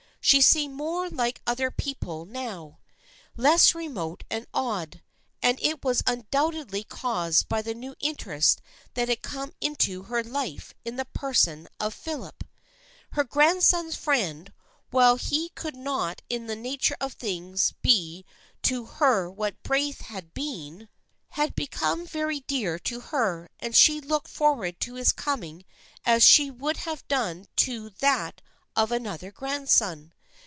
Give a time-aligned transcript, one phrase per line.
[0.23, 2.77] She seemed more like other people now,
[3.35, 5.01] less remote and odd,
[5.41, 8.61] and it was undoubtedly caused by the new interest
[8.93, 12.43] that had come into her life in the person of Philip.
[13.13, 14.53] Her grandson's friend,
[14.91, 18.23] while he could not in the nature of things be
[18.61, 20.87] to her what Braith had been,
[21.29, 25.65] had become very dear to her, and she looked forward to his coming
[26.05, 28.41] as she would have done to that
[28.73, 30.13] of another grandson.